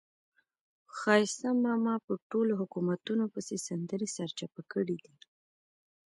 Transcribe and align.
ښایسته 0.99 1.49
ماما 1.65 1.95
په 2.05 2.13
ټولو 2.31 2.53
حکومتونو 2.61 3.25
پسې 3.33 3.55
سندرې 3.67 4.07
سرچپه 4.15 4.61
کړې 4.71 4.97
دي. 5.05 5.13